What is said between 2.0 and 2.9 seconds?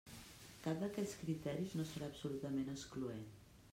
absolutament